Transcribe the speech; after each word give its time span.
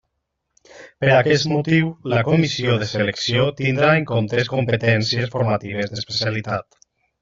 Per 1.03 1.11
aquest 1.15 1.47
motiu, 1.51 1.91
la 2.15 2.23
comissió 2.31 2.79
de 2.85 2.89
selecció 2.95 3.47
tindrà 3.63 3.95
en 4.01 4.11
compte 4.15 4.45
competències 4.59 5.33
formatives 5.39 5.97
d'especialitat. 5.97 6.85